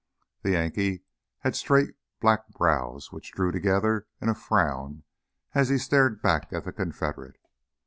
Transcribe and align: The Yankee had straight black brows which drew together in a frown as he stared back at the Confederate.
The 0.41 0.53
Yankee 0.53 1.03
had 1.41 1.55
straight 1.55 1.93
black 2.19 2.47
brows 2.49 3.11
which 3.11 3.31
drew 3.33 3.51
together 3.51 4.07
in 4.19 4.29
a 4.29 4.33
frown 4.33 5.03
as 5.53 5.69
he 5.69 5.77
stared 5.77 6.23
back 6.23 6.51
at 6.51 6.63
the 6.63 6.73
Confederate. 6.73 7.37